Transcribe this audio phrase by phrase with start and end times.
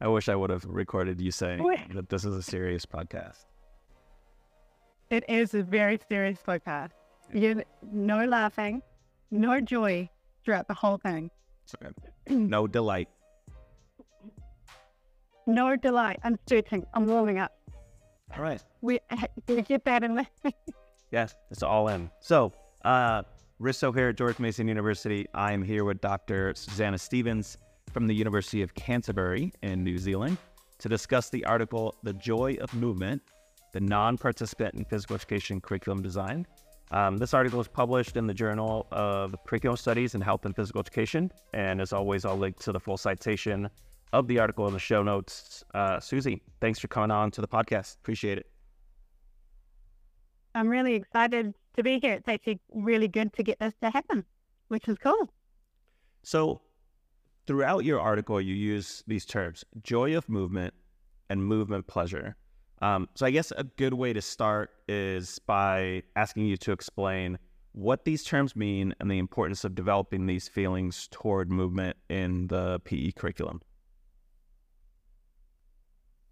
[0.00, 1.94] I wish I would have recorded you saying Wait.
[1.94, 3.46] that this is a serious podcast.
[5.08, 6.90] It is a very serious podcast.
[7.32, 8.82] You no laughing,
[9.30, 10.10] no joy
[10.44, 11.30] throughout the whole thing.
[12.28, 13.08] No delight.
[15.46, 16.18] No delight.
[16.24, 16.84] I'm sweating.
[16.92, 17.52] I'm warming up.
[18.36, 18.60] All right.
[18.80, 18.98] We,
[19.48, 20.26] we get that in there.
[21.12, 22.10] Yes, it's all in.
[22.18, 22.52] So,
[22.84, 23.22] uh,
[23.60, 25.26] Risto here at George Mason University.
[25.32, 26.52] I'm here with Dr.
[26.56, 27.56] Susanna Stevens
[27.96, 30.36] from the University of Canterbury in New Zealand
[30.76, 33.22] to discuss the article The Joy of Movement,
[33.72, 36.46] the non participant in physical education curriculum design.
[36.90, 40.82] Um, this article is published in the Journal of Curriculum Studies in Health and Physical
[40.82, 41.32] Education.
[41.54, 43.70] And as always, I'll link to the full citation
[44.12, 45.64] of the article in the show notes.
[45.72, 47.96] Uh, Susie, thanks for coming on to the podcast.
[47.96, 48.46] Appreciate it.
[50.54, 52.12] I'm really excited to be here.
[52.12, 54.26] It's actually really good to get this to happen,
[54.68, 55.30] which is cool.
[56.24, 56.60] So,
[57.46, 60.74] throughout your article, you use these terms joy of movement
[61.30, 62.36] and movement pleasure.
[62.82, 67.38] Um, so, I guess a good way to start is by asking you to explain
[67.72, 72.80] what these terms mean and the importance of developing these feelings toward movement in the
[72.84, 73.60] PE curriculum.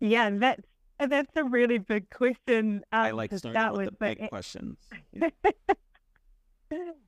[0.01, 0.63] Yeah, that's
[0.99, 2.83] that's a really big question.
[2.93, 4.79] Um, I like to starting start with with, the big it- questions.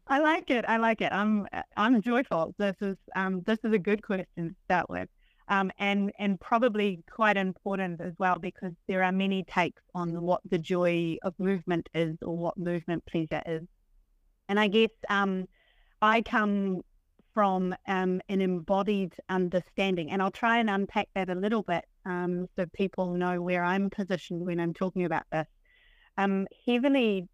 [0.08, 0.64] I like it.
[0.68, 1.12] I like it.
[1.12, 2.54] I'm I'm joyful.
[2.58, 5.08] This is um this is a good question to start with.
[5.48, 10.42] Um and and probably quite important as well because there are many takes on what
[10.48, 13.62] the joy of movement is or what movement pleasure is.
[14.48, 15.46] And I guess um
[16.02, 16.82] I come
[17.34, 22.46] from um an embodied understanding and I'll try and unpack that a little bit um
[22.56, 25.48] so people know where I'm positioned when I'm talking about this.
[26.16, 27.28] Um heavily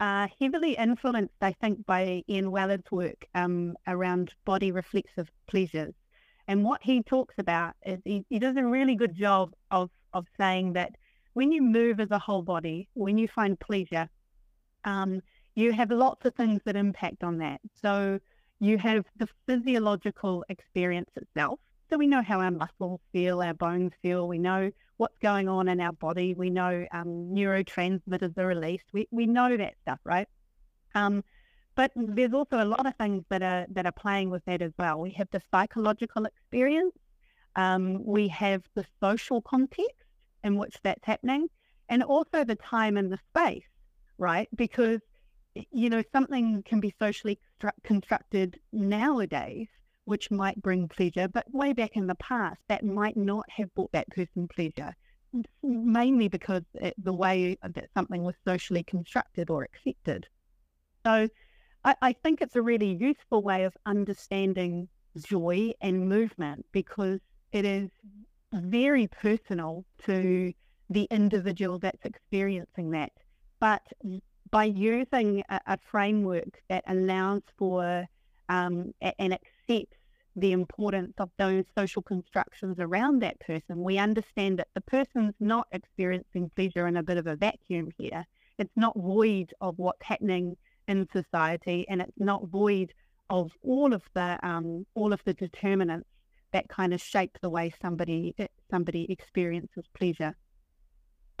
[0.00, 5.94] uh, heavily influenced, I think, by Ian Wellard's work um, around body reflexive pleasures.
[6.48, 10.26] And what he talks about is he, he does a really good job of, of
[10.38, 10.92] saying that
[11.32, 14.08] when you move as a whole body, when you find pleasure,
[14.84, 15.20] um,
[15.54, 17.60] you have lots of things that impact on that.
[17.82, 18.20] So
[18.60, 21.58] you have the physiological experience itself.
[21.90, 24.28] So we know how our muscles feel, our bones feel.
[24.28, 26.34] We know what's going on in our body.
[26.34, 28.84] We know um, neurotransmitters are released.
[28.92, 30.28] We we know that stuff, right?
[30.94, 31.22] Um,
[31.74, 34.72] but there's also a lot of things that are that are playing with that as
[34.78, 35.00] well.
[35.00, 36.94] We have the psychological experience.
[37.54, 40.04] Um, we have the social context
[40.44, 41.48] in which that's happening,
[41.88, 43.68] and also the time and the space,
[44.18, 44.48] right?
[44.54, 45.00] Because
[45.70, 47.38] you know something can be socially
[47.82, 49.68] constructed nowadays
[50.06, 53.92] which might bring pleasure, but way back in the past, that might not have brought
[53.92, 54.94] that person pleasure,
[55.62, 60.26] mainly because it, the way that something was socially constructed or accepted.
[61.04, 61.28] So
[61.84, 67.20] I, I think it's a really useful way of understanding joy and movement because
[67.52, 67.90] it is
[68.52, 70.52] very personal to
[70.88, 73.10] the individual that's experiencing that.
[73.58, 73.82] But
[74.50, 78.06] by using a, a framework that allows for
[78.48, 79.95] um, and accepts
[80.36, 85.66] the importance of those social constructions around that person, we understand that the person's not
[85.72, 88.24] experiencing pleasure in a bit of a vacuum here.
[88.58, 90.56] It's not void of what's happening
[90.88, 92.92] in society, and it's not void
[93.30, 96.08] of all of the um, all of the determinants
[96.52, 98.34] that kind of shape the way somebody
[98.70, 100.34] somebody experiences pleasure.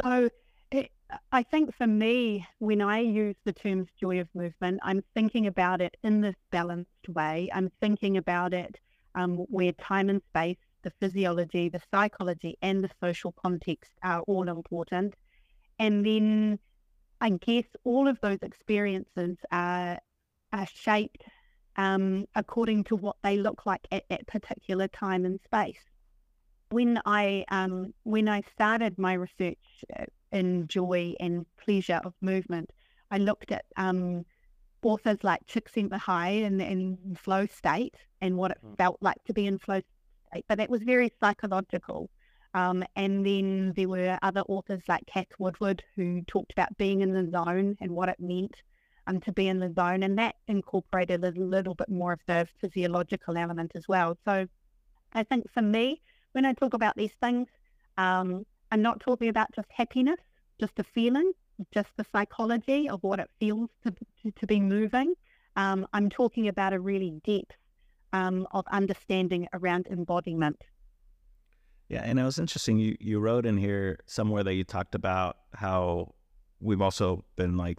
[0.02, 0.28] So
[0.70, 0.90] it,
[1.32, 5.80] I think for me, when I use the terms joy of movement, I'm thinking about
[5.80, 7.48] it in this balanced way.
[7.52, 8.78] I'm thinking about it
[9.16, 14.48] um, where time and space, the physiology, the psychology, and the social context are all
[14.48, 15.14] important.
[15.78, 16.58] And then
[17.20, 19.98] I guess all of those experiences are,
[20.52, 21.24] are shaped
[21.76, 25.80] um, according to what they look like at that particular time and space.
[26.70, 29.58] When I um, when I started my research
[29.98, 32.70] uh, in joy and pleasure of movement,
[33.10, 34.24] I looked at um,
[34.82, 38.76] authors like Csikszentmihalyi and in flow state and what it Mm.
[38.76, 39.80] felt like to be in flow
[40.28, 42.10] state, but that was very psychological.
[42.54, 47.12] Um, and then there were other authors like Kath Woodward who talked about being in
[47.12, 48.62] the zone and what it meant
[49.06, 52.48] um, to be in the zone, and that incorporated a little bit more of the
[52.60, 54.16] physiological element as well.
[54.24, 54.48] So
[55.12, 56.00] I think for me,
[56.32, 57.48] when I talk about these things,
[57.98, 60.20] um, I'm not talking about just happiness,
[60.58, 61.32] just a feeling,
[61.72, 65.14] just the psychology of what it feels to, to, to be moving.
[65.56, 67.56] Um, I'm talking about a really depth
[68.12, 70.62] um, of understanding around embodiment.
[71.88, 72.78] Yeah, and it was interesting.
[72.78, 76.14] You you wrote in here somewhere that you talked about how
[76.60, 77.78] we've also been like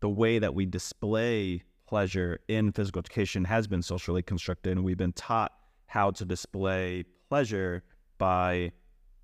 [0.00, 4.96] the way that we display pleasure in physical education has been socially constructed, and we've
[4.96, 5.52] been taught
[5.86, 7.82] how to display pleasure
[8.18, 8.72] by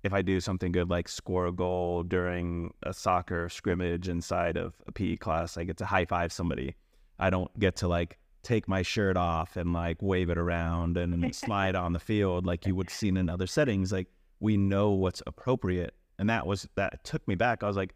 [0.03, 4.75] if I do something good, like score a goal during a soccer scrimmage inside of
[4.87, 6.75] a PE class, I get to high five somebody.
[7.19, 11.35] I don't get to like take my shirt off and like wave it around and
[11.35, 13.91] slide on the field like you would see in other settings.
[13.91, 14.07] Like
[14.39, 15.93] we know what's appropriate.
[16.19, 17.63] And that was that took me back.
[17.63, 17.93] I was like,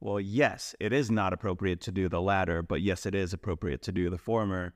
[0.00, 3.82] well, yes, it is not appropriate to do the latter, but yes, it is appropriate
[3.82, 4.74] to do the former.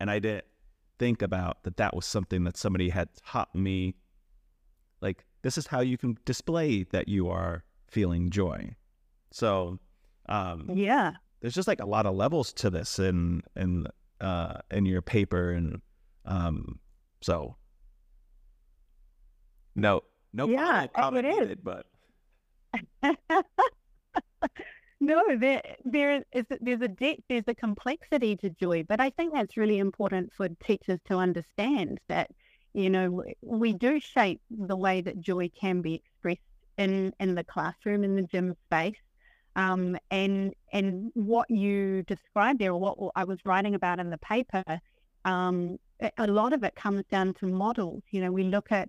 [0.00, 0.46] And I didn't
[0.98, 3.94] think about that that was something that somebody had taught me
[5.00, 8.74] like this is how you can display that you are feeling joy.
[9.30, 9.78] So,
[10.26, 13.86] um, yeah, there's just like a lot of levels to this in in
[14.20, 15.82] uh, in your paper, and
[16.24, 16.80] um,
[17.20, 17.56] so
[19.76, 20.02] no,
[20.32, 21.56] no, yeah, comment it is.
[21.62, 21.86] but
[25.00, 29.34] no, there there is there's a depth, there's a complexity to joy, but I think
[29.34, 32.30] that's really important for teachers to understand that
[32.74, 36.40] you know, we do shape the way that joy can be expressed
[36.76, 38.96] in, in the classroom, in the gym space.
[39.56, 44.18] Um, and and what you described there, or what I was writing about in the
[44.18, 44.64] paper,
[45.24, 45.78] um,
[46.18, 48.02] a lot of it comes down to models.
[48.10, 48.88] You know, we look at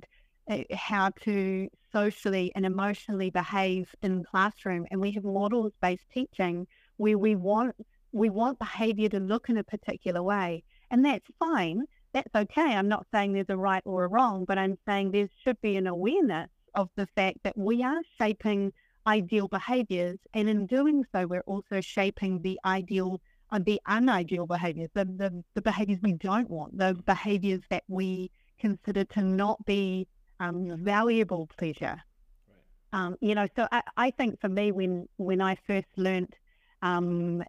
[0.50, 6.66] uh, how to socially and emotionally behave in the classroom, and we have models-based teaching
[6.98, 7.76] where we want
[8.12, 11.84] we want behavior to look in a particular way, and that's fine
[12.16, 12.62] that's okay.
[12.62, 15.76] I'm not saying there's a right or a wrong, but I'm saying there should be
[15.76, 18.72] an awareness of the fact that we are shaping
[19.06, 20.18] ideal behaviors.
[20.34, 23.22] And in doing so, we're also shaping the ideal
[23.52, 27.84] and uh, the unideal behaviors, the, the, the behaviors we don't want, the behaviors that
[27.88, 30.08] we consider to not be
[30.40, 32.02] um, valuable pleasure.
[32.48, 33.00] Right.
[33.00, 36.34] Um, you know, so I, I think for me, when, when I first learned
[36.82, 37.44] um,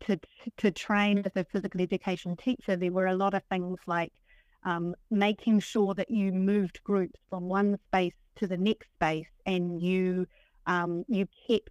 [0.00, 0.18] to
[0.58, 4.12] to train as a physical education teacher, there were a lot of things like
[4.64, 9.80] um, making sure that you moved groups from one space to the next space, and
[9.82, 10.26] you
[10.66, 11.70] um, you kept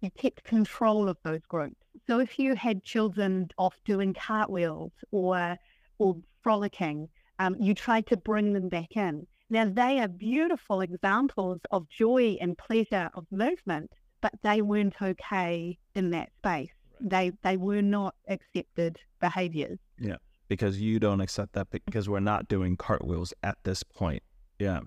[0.00, 1.76] you kept control of those groups.
[2.06, 5.56] So if you had children off doing cartwheels or
[5.98, 7.08] or frolicking,
[7.38, 9.26] um, you tried to bring them back in.
[9.48, 15.78] Now they are beautiful examples of joy and pleasure of movement, but they weren't okay
[15.94, 16.70] in that space
[17.00, 19.78] they they were not accepted behaviors.
[19.98, 20.16] Yeah,
[20.48, 24.22] because you don't accept that because we're not doing cartwheels at this point.
[24.58, 24.80] Yeah,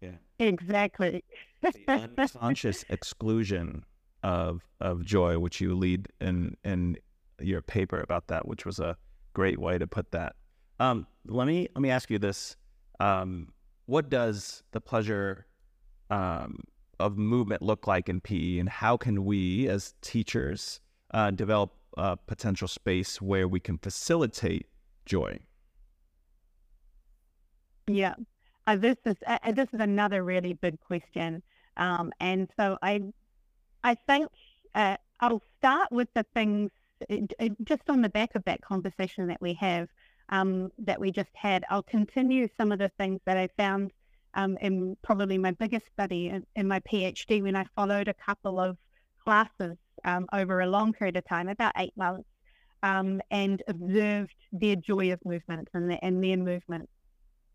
[0.00, 1.24] yeah, exactly.
[1.62, 3.84] the unconscious exclusion
[4.22, 6.96] of of joy, which you lead in in
[7.40, 8.96] your paper about that, which was a
[9.34, 10.34] great way to put that.
[10.80, 12.56] Um, let me let me ask you this:
[13.00, 13.52] um,
[13.86, 15.46] What does the pleasure
[16.10, 16.60] um,
[16.98, 20.80] of movement look like in PE, and how can we, as teachers,
[21.12, 24.66] uh, develop a potential space where we can facilitate
[25.04, 25.38] joy?
[27.86, 28.14] Yeah,
[28.66, 31.42] uh, this is uh, uh, this is another really big question,
[31.76, 33.02] um, and so I
[33.84, 34.28] I think
[34.74, 36.70] uh, I'll start with the things
[37.10, 39.88] uh, just on the back of that conversation that we have
[40.30, 41.64] um, that we just had.
[41.70, 43.92] I'll continue some of the things that I found
[44.34, 48.58] um, in probably my biggest study in, in my PhD when I followed a couple
[48.58, 48.76] of
[49.24, 49.76] classes
[50.06, 52.28] um, over a long period of time, about eight months,
[52.82, 56.88] um, and observed their joy of movement and, the, and their movement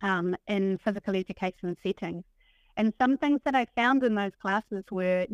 [0.02, 2.24] um, in physical education settings.
[2.78, 5.26] And some things that I found in those classes were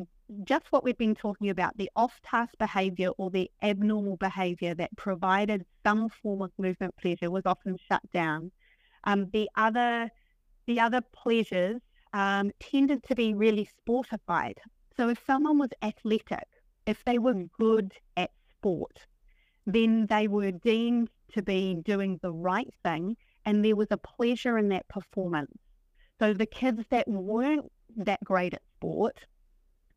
[0.44, 5.66] just what we've been talking about, the off-task behavior or the abnormal behavior that provided
[5.86, 8.52] some form of movement pleasure was often shut down.
[9.04, 10.10] Um, the other
[10.66, 11.80] the other pleasures
[12.14, 14.58] um, tended to be really sportified.
[14.98, 16.48] So if someone was athletic,
[16.88, 19.06] if they were good at sport,
[19.67, 24.58] then they were deemed to be doing the right thing and there was a pleasure
[24.58, 25.51] in that performance.
[26.20, 29.20] So the kids that weren't that great at sport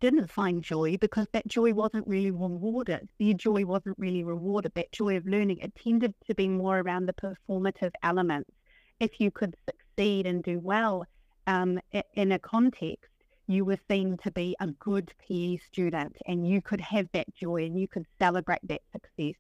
[0.00, 3.08] didn't find joy because that joy wasn't really rewarded.
[3.18, 4.72] Their joy wasn't really rewarded.
[4.74, 8.50] That joy of learning, it tended to be more around the performative elements.
[8.98, 11.04] If you could succeed and do well
[11.46, 11.80] um,
[12.14, 13.09] in a context,
[13.50, 17.64] you were seen to be a good PE student and you could have that joy
[17.64, 19.34] and you could celebrate that success.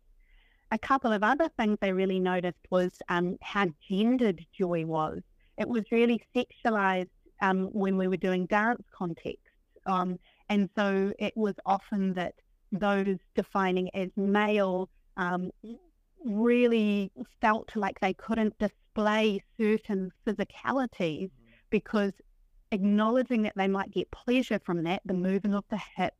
[0.72, 5.20] A couple of other things I really noticed was um, how gendered joy was.
[5.58, 9.46] It was really sexualized um, when we were doing dance contexts.
[9.86, 12.34] Um, and so it was often that
[12.72, 15.50] those defining as male um,
[16.24, 21.30] really felt like they couldn't display certain physicalities
[21.70, 22.12] because
[22.72, 26.16] acknowledging that they might get pleasure from that, the moving of the hips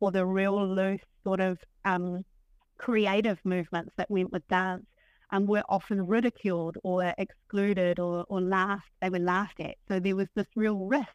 [0.00, 2.24] or the real loose sort of um,
[2.76, 4.86] creative movements that went with dance.
[5.30, 8.90] um, were often ridiculed or excluded or, or laughed.
[9.00, 9.76] They were laughed at.
[9.88, 11.08] So there was this real risk.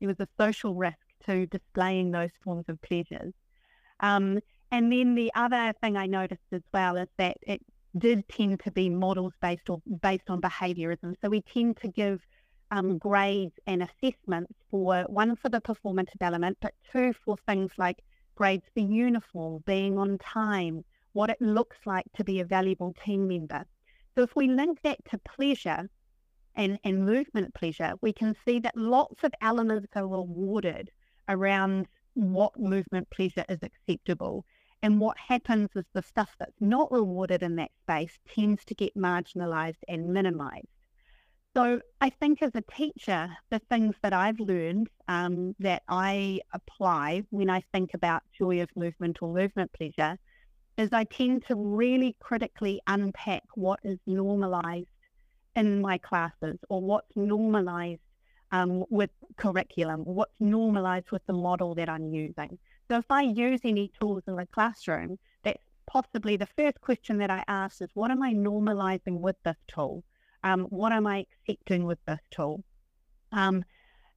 [0.00, 3.32] There was a social risk to displaying those forms of pleasures.
[4.00, 4.38] Um,
[4.70, 7.60] and then the other thing I noticed as well is that it
[7.96, 11.14] did tend to be models based or based on behaviorism.
[11.22, 12.20] So we tend to give
[12.70, 18.02] um, grades and assessments for one for the performance element, but two for things like
[18.34, 23.26] grades for uniform, being on time, what it looks like to be a valuable team
[23.26, 23.64] member.
[24.14, 25.88] So if we link that to pleasure
[26.54, 30.90] and, and movement pleasure, we can see that lots of elements are rewarded
[31.28, 34.44] around what movement pleasure is acceptable.
[34.82, 38.96] And what happens is the stuff that's not rewarded in that space tends to get
[38.96, 40.77] marginalized and minimized.
[41.58, 47.24] So I think as a teacher, the things that I've learned um, that I apply
[47.30, 50.18] when I think about joy of movement or movement pleasure
[50.76, 54.86] is I tend to really critically unpack what is normalized
[55.56, 58.02] in my classes or what's normalized
[58.52, 62.56] um, with curriculum, what's normalized with the model that I'm using.
[62.86, 67.30] So if I use any tools in the classroom, that's possibly the first question that
[67.32, 70.04] I ask is, what am I normalizing with this tool?
[70.44, 72.62] Um, what am I accepting with this tool?
[73.32, 73.64] Um,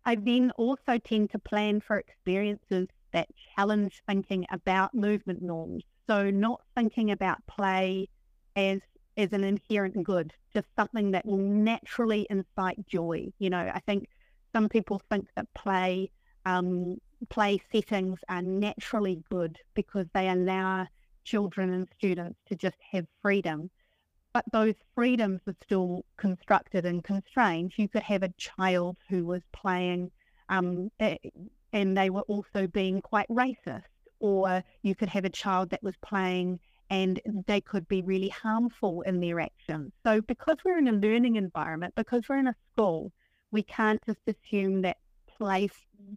[0.05, 5.83] I then also tend to plan for experiences that challenge thinking about movement norms.
[6.07, 8.07] So not thinking about play
[8.55, 8.79] as
[9.17, 13.27] as an inherent good, just something that will naturally incite joy.
[13.39, 14.07] You know, I think
[14.53, 16.09] some people think that play
[16.45, 16.97] um,
[17.29, 20.87] play settings are naturally good because they allow
[21.23, 23.69] children and students to just have freedom.
[24.33, 27.73] But those freedoms are still constructed and constrained.
[27.75, 30.11] You could have a child who was playing
[30.49, 30.91] um,
[31.73, 33.83] and they were also being quite racist,
[34.19, 36.59] or you could have a child that was playing
[36.89, 39.93] and they could be really harmful in their actions.
[40.05, 43.13] So, because we're in a learning environment, because we're in a school,
[43.51, 44.97] we can't just assume that
[45.37, 45.73] place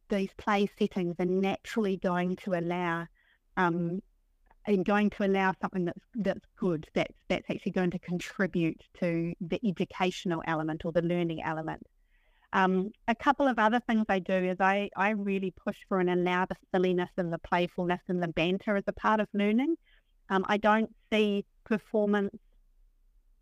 [0.08, 3.06] these play settings are naturally going to allow
[3.56, 4.00] um,
[4.66, 9.34] and going to allow something that's that's good that's that's actually going to contribute to
[9.40, 11.86] the educational element or the learning element.
[12.52, 16.08] Um, a couple of other things I do is I, I really push for and
[16.08, 19.74] allow the silliness and the playfulness and the banter as a part of learning.
[20.30, 22.38] Um, I don't see performance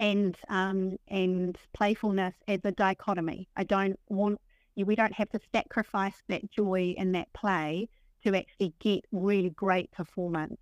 [0.00, 3.48] and um, and playfulness as a dichotomy.
[3.54, 4.40] I don't want
[4.76, 7.88] we don't have to sacrifice that joy and that play
[8.24, 10.56] to actually get really great performance.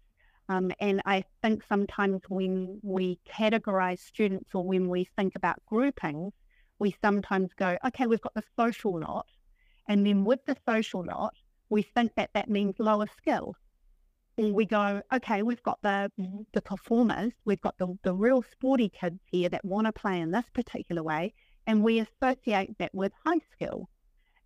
[0.50, 6.33] Um, and I think sometimes when we categorize students or when we think about groupings,
[6.80, 9.26] we sometimes go, okay, we've got the social lot.
[9.88, 11.35] And then with the social lot,
[11.69, 13.54] we think that that means lower skill.
[14.38, 16.11] And we go, okay, we've got the
[16.52, 20.33] the performers, we've got the, the real sporty kids here that want to play in
[20.33, 21.33] this particular way,
[21.69, 23.88] and we associate that with high skill.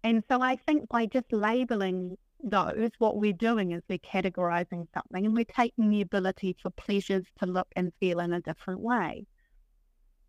[0.02, 2.18] And so I think by just labeling
[2.50, 7.24] those, what we're doing is we're categorizing something and we're taking the ability for pleasures
[7.40, 9.26] to look and feel in a different way.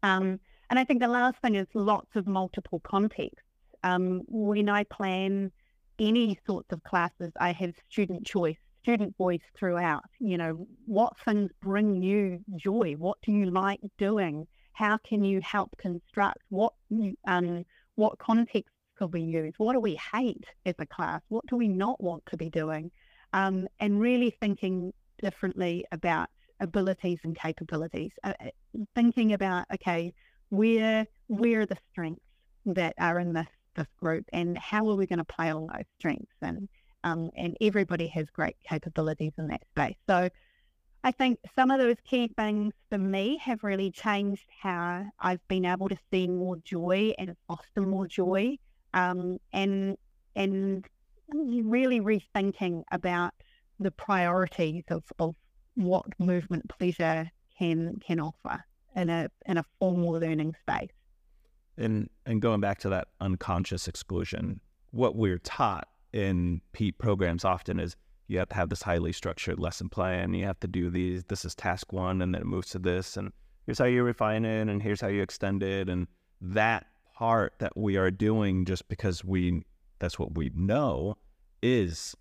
[0.03, 3.41] Um, and I think the last thing is lots of multiple contexts.
[3.83, 5.51] Um, when I plan
[5.99, 10.03] any sorts of classes, I have student choice, student voice throughout.
[10.19, 12.95] You know, what things bring you joy?
[12.97, 14.47] What do you like doing?
[14.73, 16.39] How can you help construct?
[16.49, 16.73] What
[17.27, 19.53] um, what context could we use?
[19.57, 21.21] What do we hate as a class?
[21.29, 22.91] What do we not want to be doing?
[23.33, 28.11] Um, and really thinking differently about abilities and capabilities.
[28.23, 28.49] Uh, uh,
[28.95, 30.13] thinking about okay,
[30.49, 32.21] where where are the strengths
[32.65, 35.85] that are in this this group, and how are we going to play on those
[35.99, 36.35] strengths?
[36.41, 36.69] And
[37.03, 39.95] um, and everybody has great capabilities in that space.
[40.07, 40.29] So
[41.03, 45.65] I think some of those key things for me have really changed how I've been
[45.65, 48.57] able to see more joy and foster more joy
[48.95, 49.97] um, and
[50.35, 50.85] and
[51.33, 53.33] really rethinking about
[53.79, 55.35] the priorities of, of
[55.75, 58.63] what movement pleasure can can offer
[58.95, 60.89] in a in a formal learning space.
[61.77, 64.61] And and going back to that unconscious exclusion,
[64.91, 67.95] what we're taught in PETE programs often is
[68.27, 70.33] you have to have this highly structured lesson plan.
[70.33, 71.25] You have to do these.
[71.25, 73.31] This is task one, and then it moves to this, and
[73.65, 76.07] here's how you refine it, and here's how you extend it, and
[76.41, 79.63] that part that we are doing just because we
[79.99, 81.17] that's what we know
[81.63, 82.15] is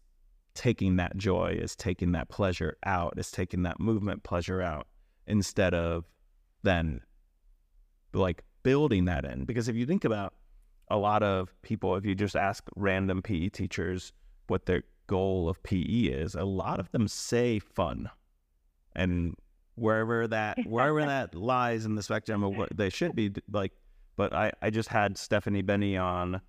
[0.54, 4.86] taking that joy, is taking that pleasure out, is taking that movement pleasure out
[5.26, 6.04] instead of
[6.62, 7.00] then
[8.12, 9.44] like building that in.
[9.44, 10.34] Because if you think about
[10.88, 14.12] a lot of people, if you just ask random PE teachers
[14.46, 18.08] what their goal of PE is, a lot of them say fun.
[18.94, 19.34] And
[19.76, 23.72] wherever that wherever that lies in the spectrum of what they should be like.
[24.16, 26.40] But I I just had Stephanie Beni on uh,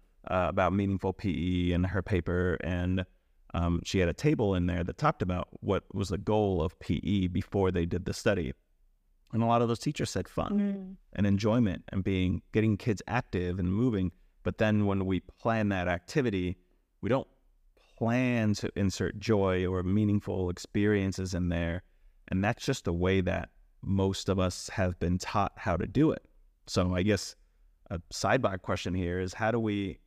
[0.49, 3.05] about meaningful PE and her paper, and
[3.53, 6.77] um, she had a table in there that talked about what was the goal of
[6.79, 8.53] PE before they did the study.
[9.33, 10.95] And a lot of those teachers said fun Mm.
[11.13, 14.11] and enjoyment and being getting kids active and moving.
[14.43, 16.57] But then when we plan that activity,
[17.01, 17.27] we don't
[17.97, 21.83] plan to insert joy or meaningful experiences in there.
[22.27, 23.49] And that's just the way that
[23.81, 26.23] most of us have been taught how to do it.
[26.67, 27.35] So I guess
[27.89, 29.99] a sidebar question here is how do we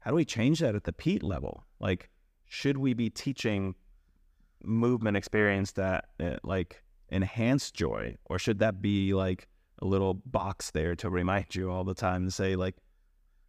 [0.00, 1.64] how do we change that at the PETE level?
[1.80, 2.08] Like,
[2.46, 3.74] should we be teaching
[4.62, 9.48] movement experience that uh, like enhance joy, or should that be like
[9.80, 12.76] a little box there to remind you all the time to say like,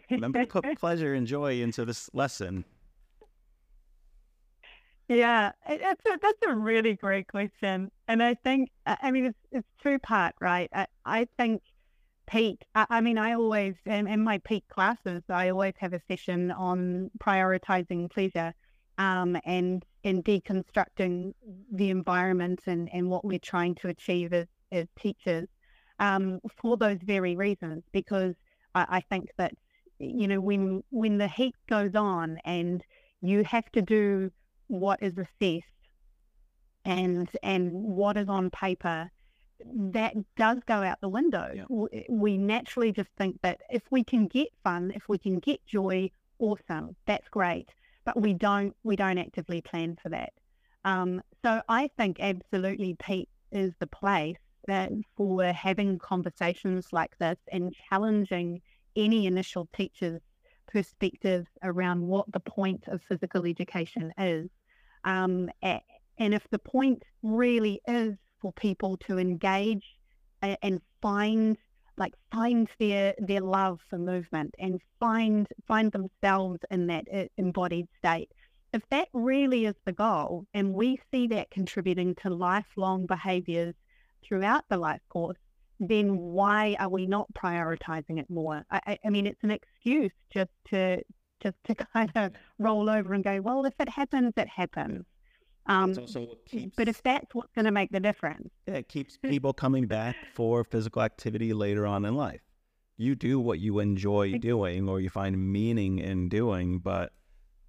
[0.10, 2.66] remember to put pleasure and joy into this lesson?
[5.08, 9.26] Yeah, it- that's a, that's a really great question, and I think I I mean
[9.26, 10.70] it's it's two part, right?
[10.74, 11.64] I, I think
[12.30, 12.64] PETE.
[12.76, 16.52] I, I mean, I always in, in my PETE classes, I always have a session
[16.52, 18.54] on prioritizing pleasure,
[19.00, 21.34] um, and and deconstructing
[21.72, 25.48] the environment and and what we're trying to achieve as as teachers,
[26.00, 28.36] um, for those very reasons, because
[28.76, 29.54] I, I think that
[29.98, 32.84] you know when when the heat goes on and
[33.22, 34.32] you have to do
[34.68, 35.66] what is assessed
[36.86, 39.10] and and what is on paper
[39.66, 41.52] that does go out the window.
[41.54, 42.00] Yeah.
[42.10, 46.12] We naturally just think that if we can get fun if we can get joy
[46.40, 47.70] awesome that's great.
[48.06, 50.34] But we don't we don't actively plan for that.
[50.86, 54.38] Um, so i think absolutely PETE is the place
[54.68, 58.62] that for having conversations like this and challenging
[58.96, 60.22] any initial teacher's
[60.68, 64.50] perspective around what the point of physical education is.
[65.04, 69.86] Um, and if the point really is for people to engage
[70.42, 71.58] and find
[71.98, 77.88] like find their their love for movement and find find themselves in that uh, embodied
[77.98, 78.30] state.
[78.72, 83.76] If that really is the goal and we see that contributing to lifelong behaviors
[84.24, 85.38] throughout the life course
[85.82, 88.64] then why are we not prioritizing it more?
[88.70, 91.02] I, I- I mean it's an excuse just to
[91.42, 95.06] just to kind of roll over and go well if it happens it happens
[95.66, 98.76] um, It's also what keeps, but if that's what's going to make the difference yeah,
[98.76, 102.42] it keeps people coming back for physical activity later on in life.
[102.98, 107.14] You do what you enjoy doing or you find meaning in doing, but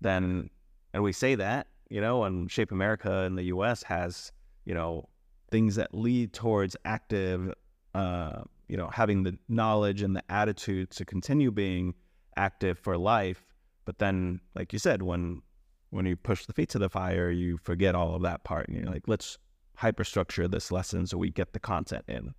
[0.00, 0.50] then,
[0.92, 4.32] and we say that, you know, and Shape America in the US has,
[4.64, 5.08] you know,
[5.50, 7.52] things that lead towards active,
[7.94, 11.94] uh, you know, having the knowledge and the attitude to continue being
[12.36, 13.44] active for life.
[13.84, 15.42] But then, like you said, when
[15.90, 18.76] when you push the feet to the fire, you forget all of that part, and
[18.76, 19.38] you're like, let's
[19.78, 22.34] hyperstructure this lesson so we get the content in.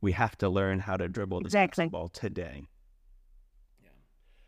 [0.00, 1.84] We have to learn how to dribble this Exactly.
[1.84, 2.68] basketball today.
[3.82, 3.90] Yeah.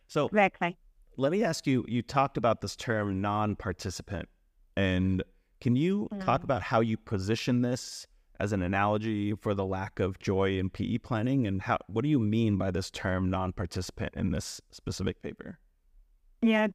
[0.08, 0.76] So exactly
[1.18, 4.28] let me ask you you talked about this term non-participant
[4.76, 5.22] and
[5.60, 6.44] can you talk Mm.
[6.44, 8.06] about how you position this
[8.40, 12.08] as an analogy for the lack of joy in PE planning and how what do
[12.08, 15.58] you mean by this term non-participant in this specific paper?
[16.40, 16.68] Yeah,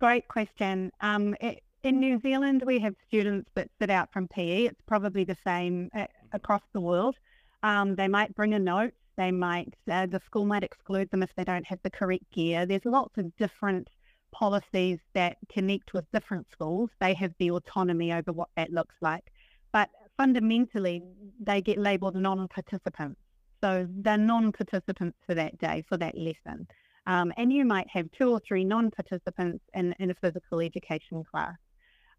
[0.00, 0.90] great question.
[1.00, 4.64] Um, i in New Zealand, we have students that sit out from PE.
[4.64, 7.14] It's probably the same uh, across the world.
[7.62, 8.94] Um, they might bring a note.
[9.18, 12.64] They might, uh, the school might exclude them if they don't have the correct gear.
[12.64, 13.88] There's lots of different
[14.32, 16.88] policies that connect with different schools.
[17.00, 19.30] They have the autonomy over what that looks like.
[19.70, 21.02] But fundamentally,
[21.38, 23.20] they get labeled non-participants.
[23.62, 26.66] So they're non-participants for that day, for that lesson.
[27.06, 31.56] Um, and you might have two or three non-participants in, in a physical education class.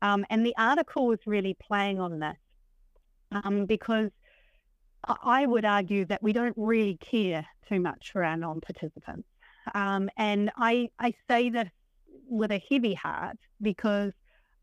[0.02, 2.38] Um, and the article is really playing on this
[3.32, 4.12] um, because
[5.08, 9.28] I- I would argue that we don't really care too much for our non-participants.
[9.74, 11.70] Um, and I, I say this
[12.28, 14.14] with a heavy heart because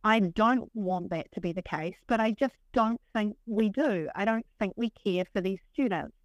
[0.05, 4.09] I don't want that to be the case, but I just don't think we do.
[4.15, 6.17] I don't think we care for these students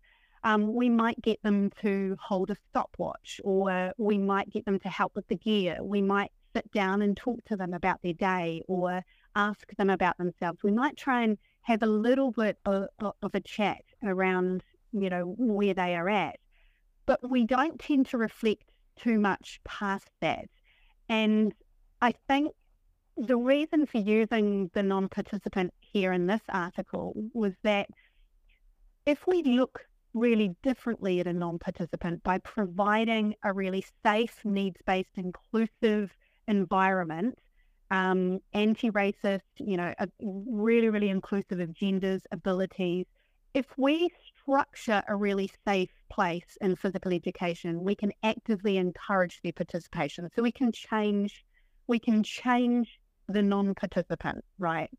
[0.43, 4.89] um, we might get them to hold a stopwatch or we might get them to
[4.89, 5.78] help with the gear.
[5.82, 9.04] We might sit down and talk to them about their day or
[9.36, 10.60] ask them about themselves.
[10.63, 15.36] We might try and have a little bit of, of a chat around, you know,
[15.38, 16.38] where they are at.
[17.06, 20.45] But we don't tend to reflect too much past that.
[21.10, 21.54] And
[22.02, 22.54] I think
[23.17, 27.88] the reason for using the non-participant here in this article was that
[29.06, 29.82] if we look
[30.13, 36.15] really differently at a non-participant by providing a really safe, needs-based, inclusive
[36.48, 37.38] environment,
[37.91, 43.06] um, anti-racist, you know, really, really inclusive of genders, abilities,
[43.54, 44.10] if we
[44.41, 50.30] structure a really safe place in physical education, we can actively encourage their participation.
[50.36, 51.43] So we can change,
[51.88, 54.89] we can change the non-participant, right?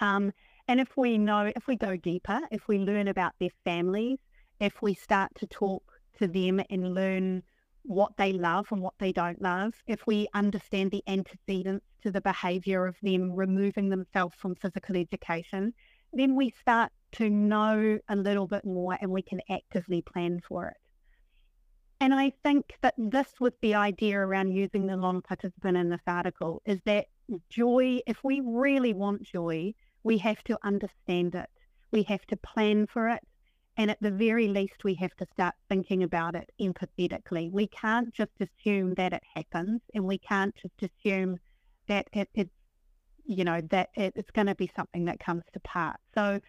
[0.00, 0.32] Um,
[0.68, 4.18] and if we know, if we go deeper, if we learn about their families,
[4.62, 5.82] if we start to talk
[6.16, 7.42] to them and learn
[7.82, 12.20] what they love and what they don't love, if we understand the antecedents to the
[12.20, 15.74] behavior of them removing themselves from physical education,
[16.12, 20.68] then we start to know a little bit more and we can actively plan for
[20.68, 20.76] it.
[22.00, 26.06] And I think that this was the idea around using the non participant in this
[26.06, 27.06] article is that
[27.50, 31.50] joy, if we really want joy, we have to understand it.
[31.90, 33.22] We have to plan for it.
[33.76, 37.50] And at the very least, we have to start thinking about it empathetically.
[37.50, 41.38] We can't just assume that it happens and we can't just assume
[41.88, 42.50] that it, it's,
[43.24, 45.96] you know, that it, it's going to be something that comes to pass.
[46.14, 46.40] So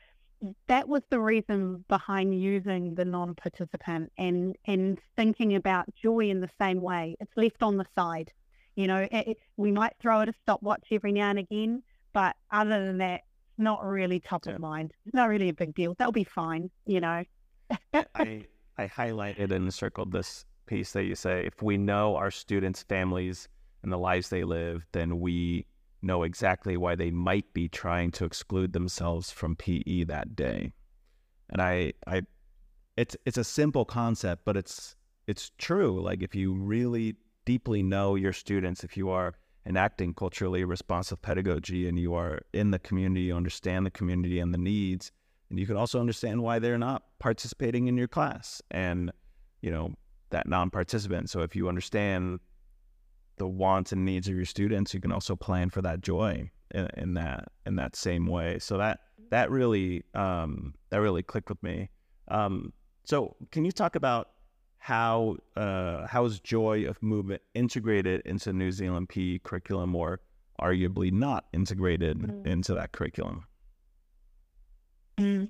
[0.67, 6.49] that was the reason behind using the non-participant and and thinking about joy in the
[6.59, 7.15] same way.
[7.19, 8.31] It's left on the side.
[8.75, 12.35] You know, it, it, we might throw it a stopwatch every now and again, but
[12.51, 13.21] other than that,
[13.57, 14.53] not really top yeah.
[14.53, 14.93] of mind.
[15.13, 15.95] Not really a big deal.
[15.97, 16.69] That'll be fine.
[16.85, 17.23] You know.
[17.93, 18.45] I
[18.77, 23.47] I highlighted and circled this piece that you say if we know our students' families
[23.83, 25.65] and the lives they live, then we
[26.01, 30.73] know exactly why they might be trying to exclude themselves from PE that day.
[31.49, 32.23] And I, I,
[32.97, 34.95] it's it's a simple concept, but it's
[35.27, 36.01] it's true.
[36.01, 41.87] Like if you really deeply know your students, if you are enacting culturally responsive pedagogy
[41.87, 45.11] and you are in the community, you understand the community and the needs,
[45.49, 49.11] and you can also understand why they're not participating in your class and
[49.61, 49.93] you know
[50.31, 51.29] that non-participant.
[51.29, 52.39] So if you understand
[53.37, 56.87] the wants and needs of your students, you can also plan for that joy in,
[56.97, 58.59] in that in that same way.
[58.59, 58.99] So that
[59.29, 61.89] that really um, that really clicked with me.
[62.27, 62.73] Um,
[63.05, 64.29] so can you talk about
[64.83, 70.19] how uh, how is joy of movement integrated into New Zealand PE curriculum, or
[70.59, 72.45] arguably not integrated mm.
[72.45, 73.45] into that curriculum?
[75.17, 75.47] Mm.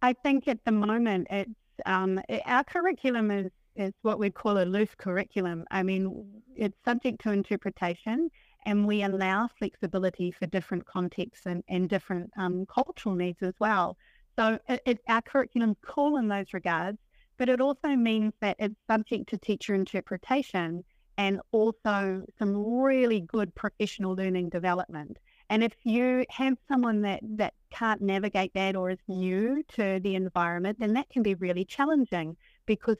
[0.00, 1.50] I think at the moment it's
[1.84, 5.66] um, it, our curriculum is is what we call a loose curriculum.
[5.70, 8.30] I mean, it's subject to interpretation
[8.64, 13.98] and we allow flexibility for different contexts and, and different um, cultural needs as well.
[14.38, 16.98] So it, it, our curriculum cool in those regards,
[17.40, 20.84] but it also means that it's subject to teacher interpretation
[21.16, 25.16] and also some really good professional learning development.
[25.48, 30.16] And if you have someone that, that can't navigate that or is new to the
[30.16, 32.98] environment, then that can be really challenging because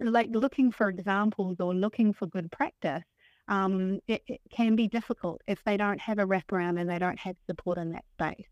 [0.00, 3.04] like looking for examples or looking for good practice,
[3.46, 7.20] um, it, it, can be difficult if they don't have a wraparound and they don't
[7.20, 8.48] have support in that space.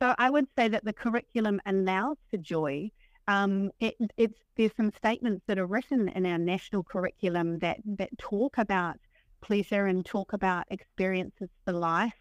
[0.00, 2.90] So I would say that the curriculum allows for joy.
[3.26, 8.16] Um, it, it's there's some statements that are written in our national curriculum that that
[8.18, 8.96] talk about
[9.40, 12.14] pleasure and talk about experiences for life.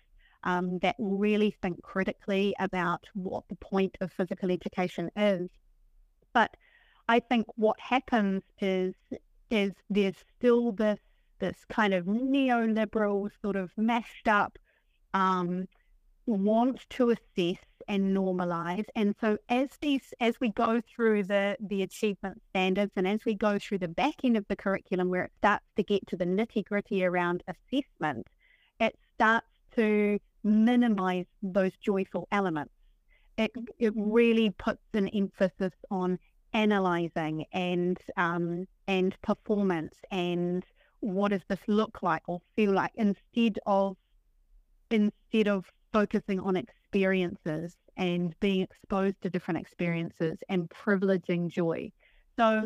[0.45, 5.49] Um, that really think critically about what the point of physical education is.
[6.33, 6.57] But
[7.07, 8.93] I think what happens is
[9.49, 10.99] is there's still this
[11.39, 14.57] this kind of neoliberal sort of mashed up
[15.13, 15.67] um,
[16.25, 18.85] want to assess and normalize.
[18.95, 23.35] And so as these as we go through the the achievement standards and as we
[23.35, 26.25] go through the back end of the curriculum where it starts to get to the
[26.25, 28.27] nitty gritty around assessment,
[28.79, 32.73] it starts to minimize those joyful elements.
[33.37, 36.19] It it really puts an emphasis on
[36.53, 40.63] analyzing and um, and performance and
[40.99, 43.97] what does this look like or feel like instead of
[44.89, 51.91] instead of focusing on experiences and being exposed to different experiences and privileging joy.
[52.37, 52.65] So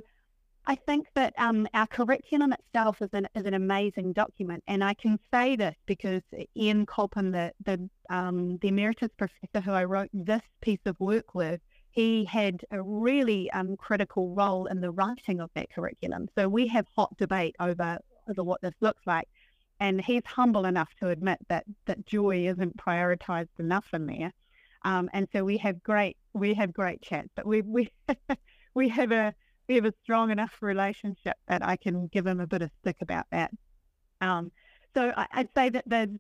[0.66, 4.64] I think that um, our curriculum itself is an, is an amazing document.
[4.68, 6.22] And I can say this because
[6.58, 11.36] Ian Culpan, the, the, um, the emeritus professor who I wrote this piece of work
[11.36, 11.62] with,
[11.92, 16.28] he had a really um, critical role in the writing of that curriculum.
[16.38, 17.98] So we have hot debate over,
[18.30, 19.28] over what this looks like.
[19.80, 24.34] And he's humble enough to admit that, that joy isn't prioritized enough in there.
[24.84, 27.90] Um, and so we have great we have great chats, but we we
[28.74, 29.34] we have a
[29.68, 32.98] we have a strong enough relationship that I can give him a bit of stick
[33.02, 33.52] about that.
[34.22, 34.52] Um,
[34.96, 36.18] so I, would say that the,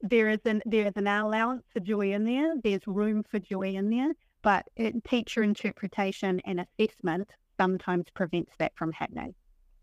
[0.00, 2.54] there is an there is an allowance for joy in there.
[2.62, 4.12] There's room for joy in there,
[4.42, 9.34] but it, teacher interpretation and assessment sometimes prevents that from happening.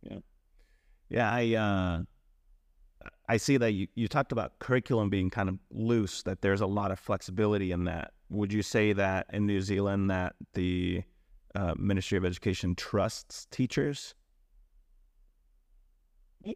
[0.04, 0.20] Yeah,
[1.10, 1.32] yeah.
[1.32, 2.02] I uh,
[3.32, 6.22] I see that you, you talked about curriculum being kind of loose.
[6.24, 8.12] That there's a lot of flexibility in that.
[8.30, 11.04] Would you say that in New Zealand that the
[11.56, 14.15] uh, Ministry of Education trusts teachers?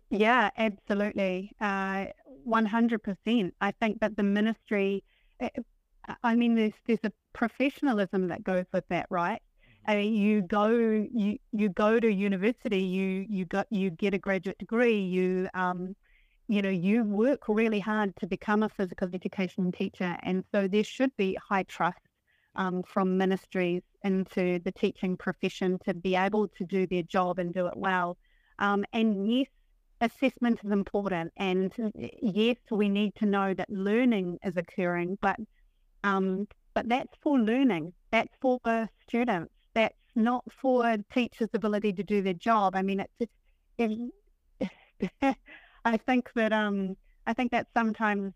[0.09, 1.53] Yeah, absolutely.
[1.61, 2.07] Uh,
[2.45, 3.51] 100%.
[3.61, 5.01] I think that the ministry,
[5.39, 5.47] eh,
[6.23, 9.41] I mean, there's, there's a professionalism that goes with that, right?
[9.87, 14.17] I mean, you go you you go to university, you you got you get a
[14.17, 15.95] graduate degree, you um,
[16.47, 20.83] you know, you work really hard to become a physical education teacher, and so there
[20.83, 21.99] should be high trust
[22.55, 27.53] um, from ministries into the teaching profession to be able to do their job and
[27.53, 28.17] do it well.
[28.59, 29.47] Um, and yes,
[30.01, 31.73] assessment is important, and
[32.21, 35.37] yes, we need to know that learning is occurring, but
[36.03, 38.59] um, but that's for learning, that's for
[39.07, 42.75] students that's not for teachers' ability to do their job.
[42.75, 43.31] I mean, it's,
[43.77, 45.37] it,
[45.85, 48.33] I think that um, I think that sometimes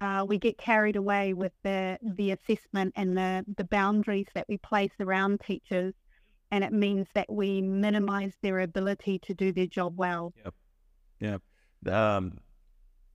[0.00, 4.58] uh, we get carried away with the the assessment and the the boundaries that we
[4.58, 5.94] place around teachers,
[6.50, 10.32] and it means that we minimize their ability to do their job well.
[10.44, 10.54] Yep.
[11.20, 11.92] Yep.
[11.92, 12.38] Um,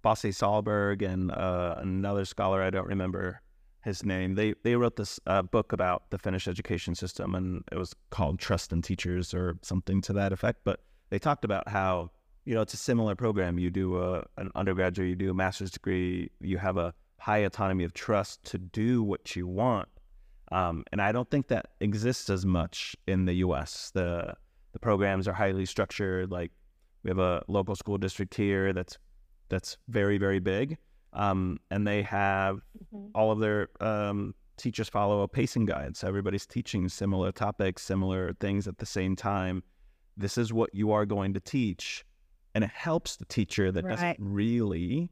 [0.04, 3.42] Pasi Sahlberg and uh, another scholar I don't remember
[3.84, 4.36] his name.
[4.36, 8.40] They they wrote this uh, book about the Finnish education system, and it was called
[8.40, 10.62] Trust in Teachers or something to that effect.
[10.66, 12.12] But they talked about how
[12.50, 13.60] you know it's a similar program.
[13.60, 17.84] You do a, an undergraduate, you do a master's degree, you have a high autonomy
[17.84, 19.88] of trust to do what you want.
[20.52, 23.92] Um, and I don't think that exists as much in the U.S.
[23.94, 24.34] The
[24.74, 26.32] the programs are highly structured.
[26.32, 26.52] Like
[27.04, 28.98] we have a local school district here that's
[29.50, 30.80] that's very very big
[31.14, 32.56] um, and they have
[32.92, 33.10] mm-hmm.
[33.14, 35.96] all of their um, teachers follow a pacing guide.
[35.96, 39.62] So everybody's teaching similar topics, similar things at the same time.
[40.18, 42.06] This is what you are going to teach.
[42.56, 43.92] And it helps the teacher that right.
[43.92, 45.10] doesn't really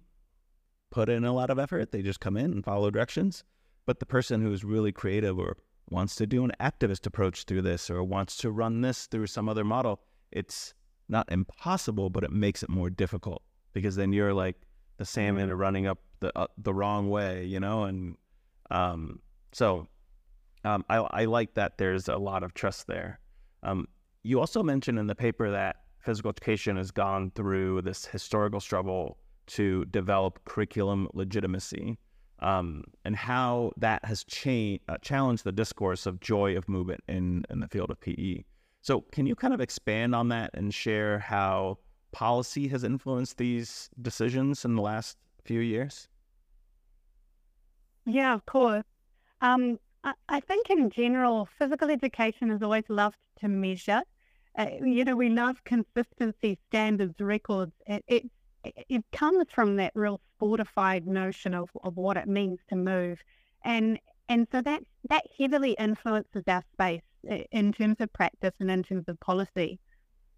[0.89, 1.91] put in a lot of effort.
[1.91, 3.43] They just come in and follow directions.
[3.85, 5.57] But the person who is really creative or
[5.89, 9.47] wants to do an activist approach through this or wants to run this through some
[9.47, 10.73] other model, it's
[11.07, 14.55] not impossible, but it makes it more difficult because then you're like,
[14.97, 18.17] the salmon are running up the uh, the wrong way, you know, and
[18.71, 19.19] um,
[19.51, 19.87] so
[20.65, 23.19] um, I, I like that there's a lot of trust there.
[23.63, 23.87] Um,
[24.23, 29.17] you also mentioned in the paper that physical education has gone through this historical struggle
[29.47, 31.97] to develop curriculum legitimacy
[32.39, 37.45] um, and how that has cha- uh, challenged the discourse of joy of movement in,
[37.49, 38.43] in the field of PE.
[38.81, 41.79] So, can you kind of expand on that and share how
[42.11, 46.07] policy has influenced these decisions in the last few years?
[48.05, 48.85] Yeah, of course.
[49.41, 54.01] Um, I, I, think in general, physical education has always loved to measure.
[54.57, 57.73] Uh, you know, we love consistency, standards, records.
[57.85, 58.31] It, it,
[58.89, 63.19] it comes from that real sportified notion of, of what it means to move.
[63.63, 67.01] And and so that that heavily influences our space
[67.51, 69.79] in terms of practice and in terms of policy.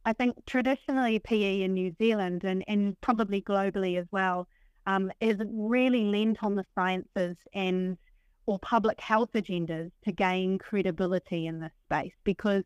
[0.06, 4.48] I think traditionally PE in New Zealand and, and probably globally as well
[4.88, 7.98] um, is really lent on the sciences and
[8.46, 12.64] or public health agendas to gain credibility in this space because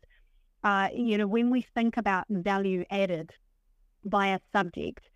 [0.64, 3.30] uh, you know when we think about value added
[4.04, 5.08] by a subject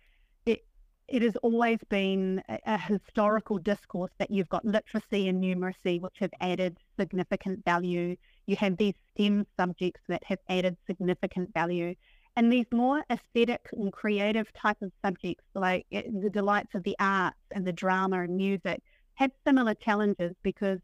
[1.11, 6.15] it has always been a, a historical discourse that you've got literacy and numeracy which
[6.19, 8.15] have added significant value.
[8.45, 11.95] You have these STEM subjects that have added significant value.
[12.35, 16.95] And these more aesthetic and creative type of subjects, like eh, the delights of the
[16.99, 18.81] arts and the drama and music,
[19.15, 20.79] have similar challenges because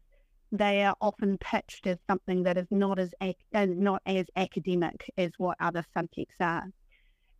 [0.52, 5.30] they are often pitched as something that is not as, as not as academic as
[5.38, 6.64] what other subjects are.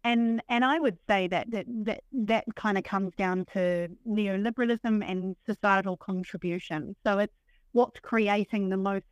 [0.05, 5.05] And and I would say that that that, that kind of comes down to neoliberalism
[5.05, 6.95] and societal contribution.
[7.05, 7.35] So it's
[7.73, 9.05] what's creating the most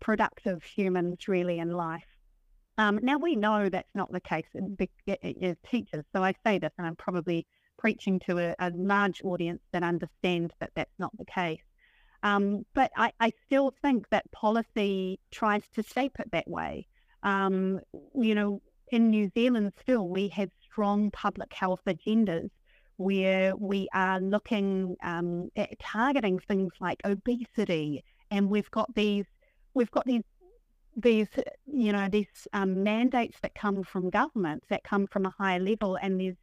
[0.00, 2.06] productive humans really in life.
[2.78, 4.46] Um, now we know that's not the case
[5.22, 6.04] as teachers.
[6.14, 7.46] So I say this, and I'm probably
[7.78, 11.60] preaching to a, a large audience that understands that that's not the case.
[12.22, 16.86] Um, but I, I, still think that policy tries to shape it that way.
[17.24, 17.80] Um,
[18.14, 22.50] you know, in New Zealand, still we have strong public health agendas
[22.96, 29.26] where we are looking um, at targeting things like obesity, and we've got these
[29.74, 30.22] we've got these
[30.96, 31.28] these,
[31.66, 35.96] you know, these um, mandates that come from governments that come from a higher level,
[35.96, 36.36] and there's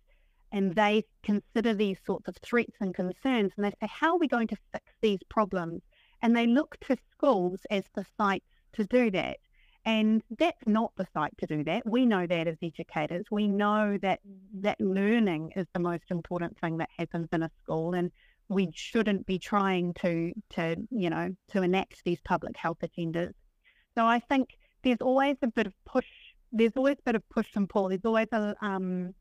[0.52, 4.28] and they consider these sorts of threats and concerns, and they say, how are we
[4.28, 5.82] going to fix these problems?
[6.22, 9.38] And they look to schools as the site to do that.
[9.86, 11.86] And that's not the site to do that.
[11.86, 13.26] We know that as educators.
[13.32, 14.20] We know that
[14.56, 18.12] that learning is the most important thing that happens in a school, and
[18.50, 23.34] we shouldn't be trying to to you know to enact these public health agendas.
[23.96, 26.10] So I think there's always a bit of push.
[26.52, 27.90] There's always a bit of push and pull.
[27.90, 29.14] There's always a um,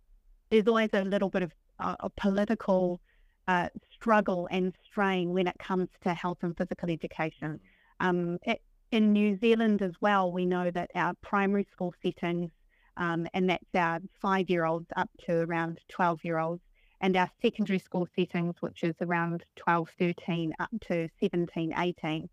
[0.51, 3.01] there's always a little bit of uh, a political
[3.47, 7.61] uh, struggle and strain when it comes to health and physical education.
[8.01, 12.51] Um, it, in New Zealand as well, we know that our primary school settings,
[12.97, 16.63] um, and that's our five year olds up to around 12 year olds,
[17.01, 22.29] and our secondary school settings, which is around 12, 13 up to 17, 18,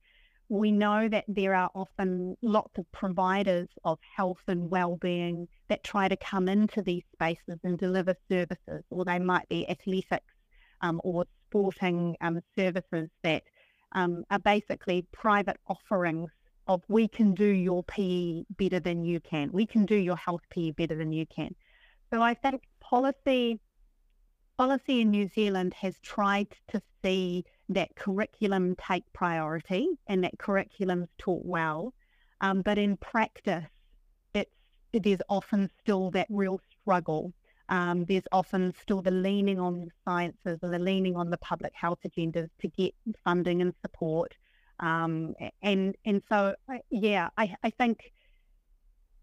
[0.49, 6.07] we know that there are often lots of providers of health and well-being that try
[6.07, 10.33] to come into these spaces and deliver services, or they might be athletics
[10.81, 13.43] um, or sporting um, services that
[13.93, 16.29] um, are basically private offerings
[16.67, 20.41] of we can do your PE better than you can, we can do your health
[20.49, 21.55] PE better than you can.
[22.11, 23.59] So I think policy
[24.57, 31.09] policy in New Zealand has tried to see that curriculum take priority and that curriculum's
[31.17, 31.93] taught well.
[32.41, 33.65] Um, but in practice,
[34.33, 34.51] it's
[34.93, 37.33] there's often still that real struggle.
[37.69, 41.73] Um, there's often still the leaning on the sciences and the leaning on the public
[41.73, 44.35] health agendas to get funding and support.
[44.79, 46.55] Um, and and so
[46.89, 48.11] yeah, I, I think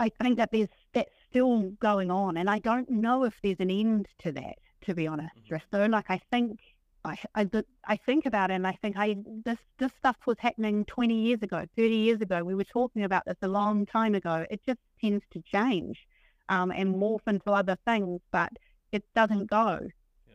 [0.01, 3.71] I think that there's that's still going on, and I don't know if there's an
[3.71, 4.57] end to that.
[4.87, 5.93] To be honest, mm-hmm.
[5.93, 6.59] like I think
[7.05, 7.51] I, I,
[7.85, 11.43] I think about it and I think I this this stuff was happening 20 years
[11.43, 12.45] ago, 30 years ago.
[12.45, 14.47] We were talking about this a long time ago.
[14.51, 16.07] It just tends to change
[16.49, 18.53] um, and morph into other things, but
[18.93, 19.81] it doesn't go.
[20.29, 20.35] Yeah.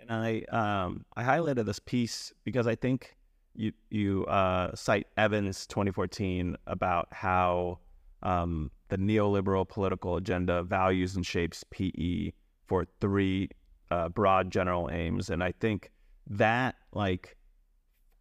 [0.00, 3.16] And I um, I highlighted this piece because I think
[3.54, 7.78] you you uh, cite Evans 2014 about how
[8.22, 12.32] um, the neoliberal political agenda values and shapes PE
[12.66, 13.48] for three
[13.90, 15.90] uh, broad general aims, and I think
[16.28, 17.36] that like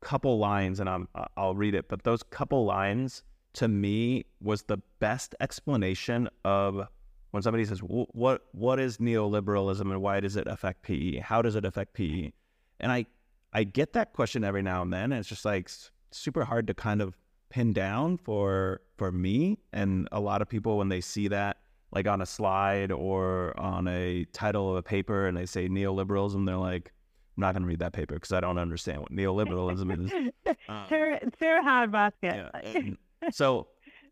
[0.02, 3.24] couple lines, and I'm I'll read it, but those couple lines
[3.54, 6.88] to me was the best explanation of
[7.32, 11.20] when somebody says what what is neoliberalism and why does it affect PE?
[11.20, 12.32] How does it affect PE?
[12.80, 13.06] And I
[13.52, 15.70] I get that question every now and then, and it's just like
[16.12, 17.18] super hard to kind of
[17.50, 21.58] pin down for for me and a lot of people when they see that
[21.92, 26.46] like on a slide or on a title of a paper and they say neoliberalism,
[26.46, 26.92] they're like,
[27.38, 30.32] I'm not going to read that paper because I don't understand what neoliberalism is.
[30.68, 32.50] Um, fair, hard basket.
[32.64, 33.30] Yeah.
[33.32, 33.68] so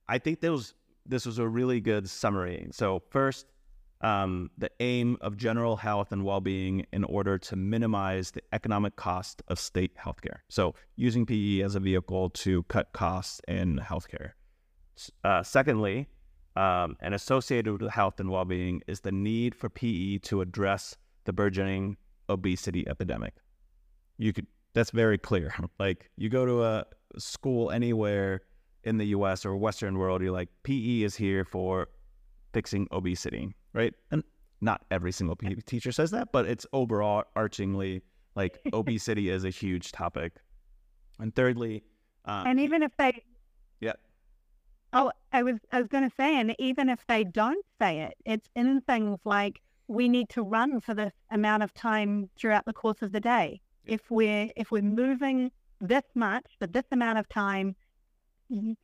[0.08, 2.68] I think those this was a really good summary.
[2.72, 3.48] So first,
[4.02, 9.42] um, the aim of general health and well-being in order to minimize the economic cost
[9.48, 10.40] of state healthcare.
[10.50, 14.32] So using PE as a vehicle to cut costs in healthcare.
[15.24, 16.08] Uh, secondly,
[16.56, 21.34] um, and associated with health and well-being is the need for PE to address the
[21.34, 21.98] burgeoning
[22.30, 23.34] obesity epidemic.
[24.18, 25.54] You could that's very clear.
[25.80, 26.86] Like you go to a
[27.18, 28.42] school anywhere
[28.84, 31.90] in the US or Western world, you're like, PE is here for
[32.54, 33.94] fixing obesity, right?
[34.12, 34.24] And
[34.62, 38.02] not every single PE teacher says that, but it's overall archingly
[38.36, 40.34] like obesity is a huge topic.
[41.20, 41.84] And thirdly,
[42.26, 43.24] um, and even if they,
[44.94, 48.14] Oh, I was I was going to say, and even if they don't say it,
[48.26, 52.74] it's in things like we need to run for this amount of time throughout the
[52.74, 53.60] course of the day.
[53.86, 55.52] If we're if we're moving
[55.82, 57.76] this much for this amount of time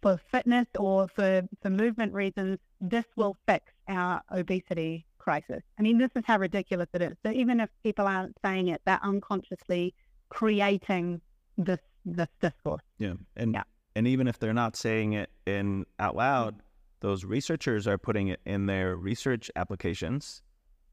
[0.01, 5.61] for fitness or for for movement reasons, this will fix our obesity crisis.
[5.77, 7.17] I mean, this is how ridiculous it is.
[7.23, 9.93] So even if people aren't saying it, they're unconsciously
[10.29, 11.21] creating
[11.57, 12.81] this this discourse.
[12.97, 13.63] Yeah, and yeah
[13.99, 16.55] and even if they're not saying it in out loud,
[17.01, 20.41] those researchers are putting it in their research applications.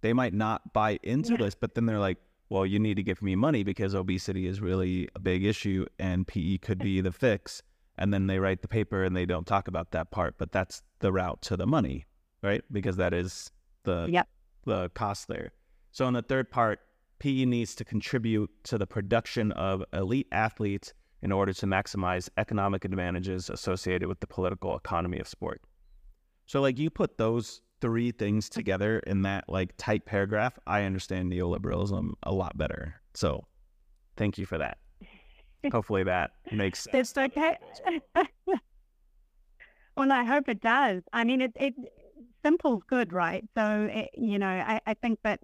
[0.00, 1.36] They might not buy into yeah.
[1.36, 4.60] this, but then they're like, well, you need to give me money because obesity is
[4.60, 7.62] really a big issue and PE could be the fix.
[7.96, 10.82] And then they write the paper and they don't talk about that part, but that's
[10.98, 12.06] the route to the money,
[12.42, 12.64] right?
[12.72, 13.52] Because that is
[13.84, 14.26] the yep.
[14.64, 15.52] the cost there.
[15.92, 16.80] So in the third part,
[17.20, 20.92] PE needs to contribute to the production of elite athletes
[21.26, 25.60] in order to maximize economic advantages associated with the political economy of sport.
[26.46, 31.32] So, like, you put those three things together in that like tight paragraph, I understand
[31.32, 32.94] neoliberalism a lot better.
[33.14, 33.44] So,
[34.16, 34.78] thank you for that.
[35.72, 37.10] Hopefully, that makes sense.
[37.10, 37.58] It's okay.
[39.96, 41.02] well, I hope it does.
[41.12, 41.74] I mean, it, it
[42.44, 43.44] simple's good, right?
[43.56, 45.40] So, it, you know, I, I think that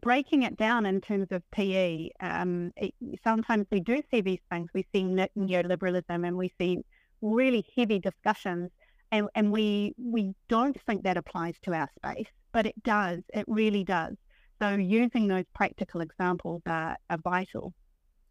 [0.00, 4.68] breaking it down in terms of PE, um, it, sometimes we do see these things.
[4.74, 6.78] We see neoliberalism and we see
[7.20, 8.70] really heavy discussions,
[9.10, 13.20] and, and we we don't think that applies to our space, but it does.
[13.34, 14.14] It really does.
[14.60, 17.72] So using those practical examples are, are vital.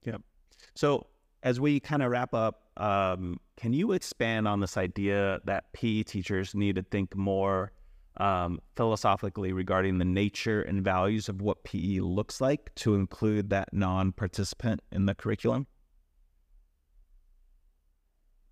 [0.03, 0.17] Yeah.
[0.75, 1.07] So
[1.43, 6.03] as we kind of wrap up, um, can you expand on this idea that PE
[6.03, 7.71] teachers need to think more
[8.19, 13.73] um, philosophically regarding the nature and values of what PE looks like to include that
[13.73, 15.67] non participant in the curriculum?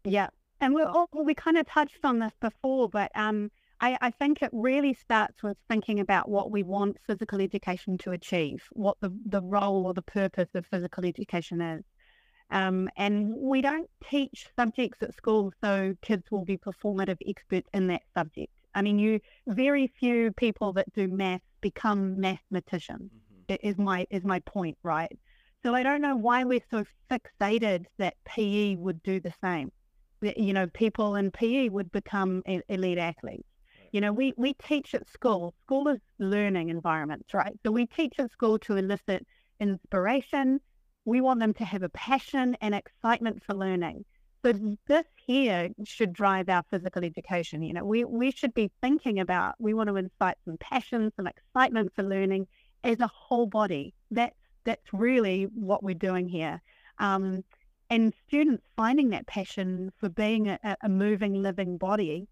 [0.03, 0.27] Yeah.
[0.61, 3.51] And we we kind of touched on this before, but um,
[3.81, 8.11] I, I, think it really starts with thinking about what we want physical education to
[8.11, 11.83] achieve, what the, the role or the purpose of physical education is.
[12.51, 17.87] Um, and we don't teach subjects at school so kids will be performative experts in
[17.87, 18.53] that subject.
[18.75, 23.09] I mean, you very few people that do math become mathematicians.
[23.49, 23.67] Mm-hmm.
[23.67, 25.17] Is my is my point, right?
[25.63, 29.71] So I don't know why we're so fixated that PE would do the same.
[30.21, 33.47] You know, people in PE would become elite athletes.
[33.91, 35.55] You know, we, we teach at school.
[35.63, 37.57] School is learning environments, right?
[37.65, 39.25] So we teach at school to elicit
[39.59, 40.59] inspiration.
[41.05, 44.05] We want them to have a passion and excitement for learning.
[44.45, 44.53] So
[44.87, 47.63] this here should drive our physical education.
[47.63, 51.25] You know, we, we should be thinking about, we want to incite some passion, some
[51.25, 52.45] excitement for learning
[52.83, 53.95] as a whole body.
[54.11, 56.61] That's, that's really what we're doing here.
[56.99, 57.43] Um,
[57.89, 62.27] and students finding that passion for being a, a moving, living body,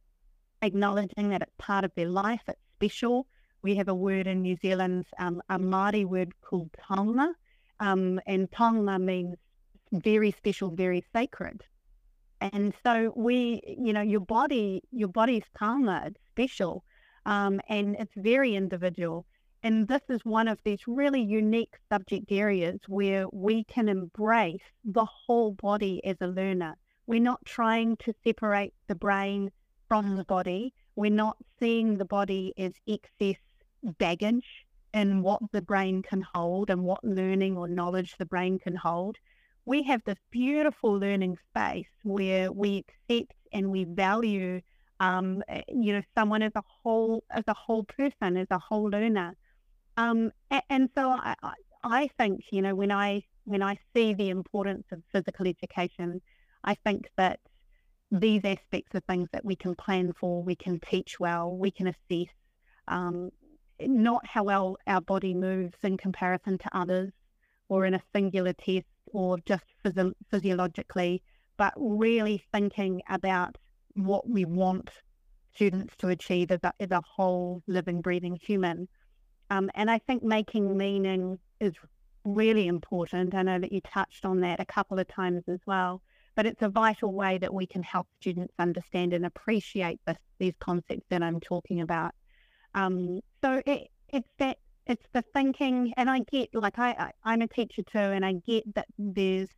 [0.62, 3.26] acknowledging that it's part of their life, it's special.
[3.64, 7.30] We have a word in New Zealand, um, a Māori word called taonga,
[7.80, 9.36] um, and taonga means
[9.92, 11.64] very special, very sacred.
[12.52, 16.84] And so we, you know, your body, your body's taonga, it's special,
[17.26, 19.26] um, and it's very individual.
[19.64, 25.06] And this is one of these really unique subject areas where we can embrace the
[25.06, 26.76] whole body as a learner.
[27.08, 29.50] We're not trying to separate the brain
[29.88, 30.74] from the body.
[30.98, 33.42] We're not seeing the body as excess
[34.00, 38.76] baggage and what the brain can hold and what learning or knowledge the brain can
[38.76, 39.18] hold
[39.66, 44.62] we have this beautiful learning space where we accept and we value,
[45.00, 48.90] um, eh, you know, someone as a whole, as a whole person, as a whole
[48.90, 49.36] learner.
[49.98, 51.36] Um, and, and so I,
[51.84, 56.22] I think, you know, when I when I see the importance of physical education,
[56.64, 57.40] I think that
[58.10, 61.88] these aspects are things that we can plan for, we can teach well, we can
[61.88, 62.34] assess,
[62.88, 63.32] um,
[63.82, 67.12] not how well our body moves in comparison to others
[67.68, 71.22] or in a singular test, or just physio- physiologically,
[71.58, 73.58] but really thinking about
[73.96, 74.90] what we want
[75.54, 78.88] students to achieve as a, as a whole living, breathing human.
[79.50, 81.74] Um, and I think making meaning is
[82.26, 83.36] really important.
[83.36, 86.02] I know that you touched on that a couple of times as well,
[86.36, 90.54] but it's a vital way that we can help students understand and appreciate this, these
[90.60, 92.12] concepts that I'm talking about.
[92.74, 97.42] Um, so it, it's that it's the thinking, and I get like I, I am
[97.42, 99.50] a teacher too, and I get that there's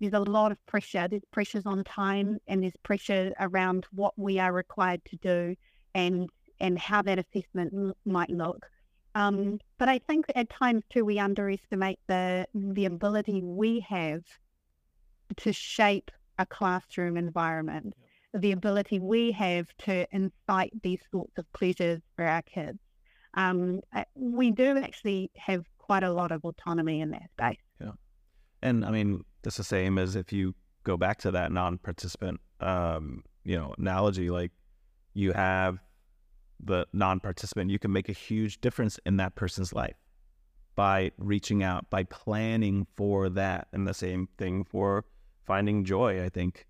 [0.00, 1.06] there's a lot of pressure.
[1.08, 5.56] There's pressures on time, and there's pressure around what we are required to do,
[5.94, 6.28] and
[6.60, 8.66] and how that assessment might look.
[9.14, 14.22] Um, but I think at times too we underestimate the the ability we have
[15.36, 17.94] to shape a classroom environment,
[18.32, 22.78] the ability we have to incite these sorts of pleasures for our kids
[23.34, 23.80] um,
[24.14, 27.58] we do actually have quite a lot of autonomy in that space.
[27.80, 27.92] Yeah.
[28.62, 30.54] And I mean, it's the same as if you
[30.84, 34.52] go back to that non-participant, um, you know, analogy, like
[35.14, 35.78] you have
[36.62, 39.96] the non-participant, you can make a huge difference in that person's life
[40.76, 43.68] by reaching out, by planning for that.
[43.72, 45.04] And the same thing for
[45.46, 46.66] finding joy, I think.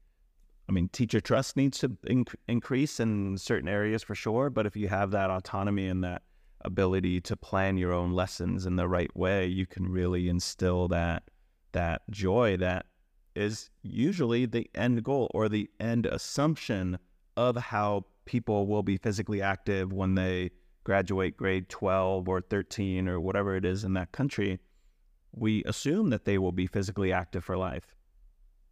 [0.69, 4.77] I mean, teacher trust needs to inc- increase in certain areas for sure, but if
[4.77, 6.23] you have that autonomy and that
[6.63, 11.25] ability to plan your own lessons in the right way, you can really instill that
[11.73, 12.87] that joy that
[13.35, 16.99] is usually the end goal or the end assumption
[17.37, 20.51] of how people will be physically active when they
[20.85, 24.59] graduate grade 12 or 13 or whatever it is in that country.
[25.33, 27.95] We assume that they will be physically active for life.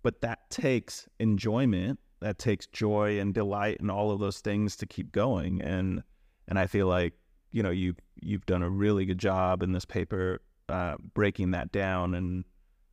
[0.03, 4.87] But that takes enjoyment, that takes joy and delight and all of those things to
[4.87, 5.63] keep going.
[5.63, 6.03] And
[6.49, 7.13] and I feel like
[7.51, 11.73] you know you you've done a really good job in this paper uh, breaking that
[11.73, 12.45] down and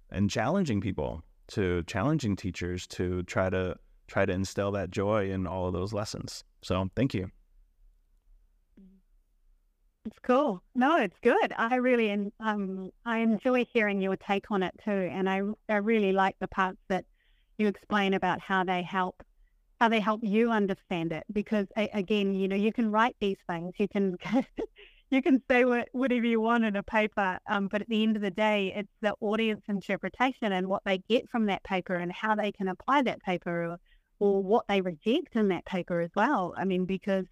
[0.09, 3.75] and challenging people to challenging teachers to try to
[4.07, 6.43] try to instill that joy in all of those lessons.
[6.61, 7.31] So thank you.
[10.05, 10.61] It's cool.
[10.75, 11.53] No, it's good.
[11.57, 16.11] I really um I enjoy hearing your take on it too, and I I really
[16.11, 17.05] like the parts that
[17.57, 19.23] you explain about how they help
[19.79, 23.73] how they help you understand it because again you know you can write these things
[23.77, 24.17] you can
[25.11, 28.15] you can say what, whatever you want in a paper, um, but at the end
[28.15, 32.11] of the day, it's the audience interpretation and what they get from that paper and
[32.11, 33.77] how they can apply that paper or,
[34.19, 36.53] or what they reject in that paper as well.
[36.57, 37.25] I mean, because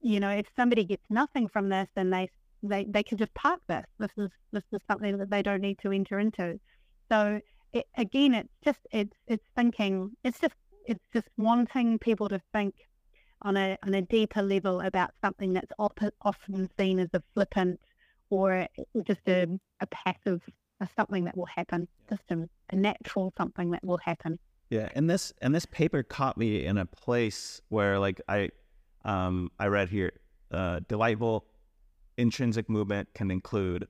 [0.00, 2.28] you know, if somebody gets nothing from this, then they
[2.62, 3.84] they they can just park this.
[3.98, 6.58] This is this is something that they don't need to enter into.
[7.10, 7.40] So
[7.72, 10.10] it, again, it's just it's it's thinking.
[10.24, 10.54] It's just
[10.86, 12.74] it's just wanting people to think
[13.42, 17.80] on a on a deeper level about something that's op- often seen as a flippant
[18.30, 18.66] or
[19.06, 19.46] just a,
[19.80, 20.42] a passive
[20.80, 24.38] a something that will happen, just a, a natural something that will happen.
[24.70, 28.50] Yeah, and this and this paper caught me in a place where like I
[29.04, 30.12] um I read here
[30.50, 31.46] uh delightful
[32.16, 33.88] intrinsic movement can include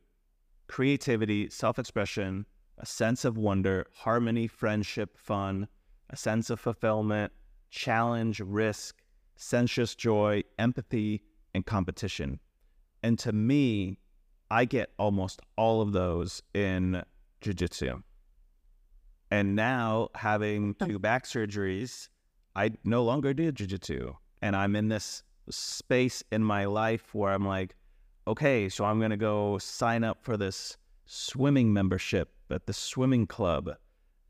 [0.69, 2.45] creativity, self-expression,
[2.79, 5.69] a sense of wonder, harmony, friendship, fun,
[6.11, 7.33] a sense of fulfillment,
[7.71, 8.97] challenge, risk,
[9.37, 11.23] sensuous joy, empathy,
[11.55, 12.41] and competition.
[13.03, 13.99] And to me,
[14.51, 17.03] I get almost all of those in
[17.43, 18.03] jujitsu.
[19.31, 20.87] And now having hmm.
[20.87, 22.09] two back surgeries,
[22.55, 24.15] I no longer do jujitsu.
[24.43, 27.75] And I'm in this space in my life where I'm like,
[28.27, 30.77] okay, so I'm going to go sign up for this
[31.07, 33.71] swimming membership at the swimming club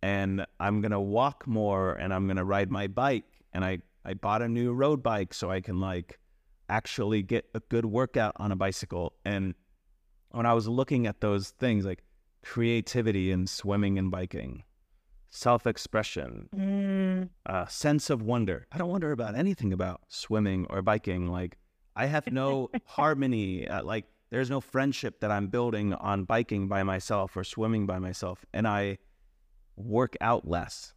[0.02, 3.24] and I'm going to walk more and I'm going to ride my bike.
[3.52, 6.18] And I I bought a new road bike so I can like
[6.68, 9.14] actually get a good workout on a bicycle.
[9.24, 9.54] And
[10.30, 12.02] when I was looking at those things like
[12.42, 14.62] creativity in swimming and biking
[15.28, 18.66] self-expression Mm, uh, sense of wonder.
[18.72, 21.26] I don't wonder about anything about swimming or biking.
[21.30, 21.58] Like
[21.96, 26.82] I have no harmony uh, like there's no friendship that I'm building on biking by
[26.82, 28.44] myself or swimming by myself.
[28.52, 28.98] And I
[29.76, 30.92] work out less.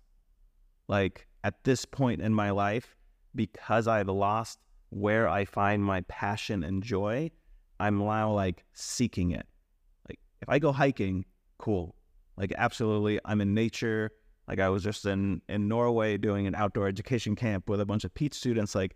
[0.88, 2.96] Like at this point in my life,
[3.36, 4.60] because I've lost
[4.90, 7.32] where I find my passion and joy,
[7.80, 9.46] I'm now like seeking it.
[10.10, 11.26] Like if I go hiking,
[11.58, 11.96] cool.
[12.38, 14.12] Like absolutely, I'm in nature.
[14.48, 18.04] Like I was just in in Norway doing an outdoor education camp with a bunch
[18.04, 18.74] of PETE students.
[18.74, 18.96] Like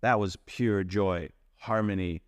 [0.00, 2.22] that was pure joy, harmony,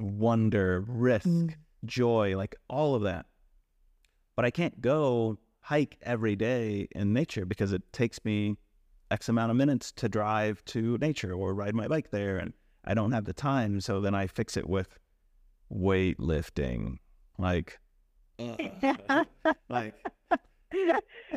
[0.00, 1.54] wonder, risk, Mm.
[1.84, 3.26] joy, like all of that.
[4.34, 8.56] But I can't go hike every day in nature because it takes me
[9.10, 12.38] X amount of minutes to drive to nature or ride my bike there.
[12.38, 12.52] And
[12.84, 13.80] I don't have the time.
[13.80, 14.96] So then I fix it with
[15.72, 16.98] weightlifting.
[17.36, 17.80] Like,
[19.68, 19.94] like,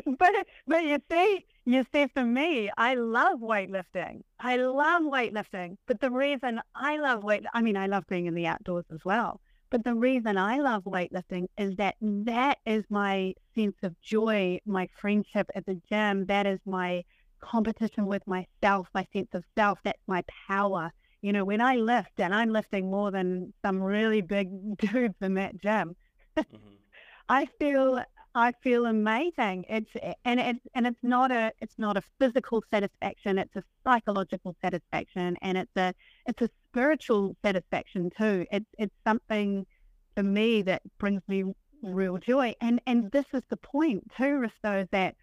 [0.06, 0.32] but
[0.68, 4.20] but you see, you see, for me, I love weightlifting.
[4.38, 5.76] I love weightlifting.
[5.88, 9.04] But the reason I love weight, I mean, I love being in the outdoors as
[9.04, 9.40] well.
[9.70, 14.88] But the reason I love weightlifting is that that is my sense of joy, my
[15.00, 16.26] friendship at the gym.
[16.26, 17.04] That is my
[17.40, 19.78] competition with myself, my sense of self.
[19.84, 20.90] That's my power.
[21.22, 24.48] You know, when I lift, and I'm lifting more than some really big
[24.78, 25.94] dudes in that gym,
[26.36, 26.56] mm-hmm.
[27.28, 28.02] I feel
[28.34, 29.64] I feel amazing.
[29.68, 33.38] It's eh, and it's and it's not a it's not a physical satisfaction.
[33.38, 35.94] It's a psychological satisfaction, and it's a
[36.26, 38.46] it's a spiritual satisfaction too.
[38.52, 39.66] It's it's something
[40.14, 41.44] for me that brings me
[41.82, 42.54] real joy.
[42.60, 45.16] And and this is the point too, Risto, is that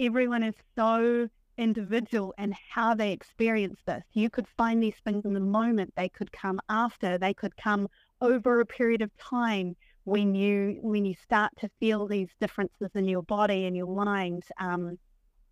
[0.00, 1.28] everyone is so
[1.58, 4.04] individual and how they experience this.
[4.14, 5.92] You could find these things in the moment.
[5.96, 7.18] They could come after.
[7.18, 7.88] They could come
[8.22, 9.76] over a period of time
[10.06, 14.44] when you when you start to feel these differences in your body and your mind.
[14.60, 14.98] Um,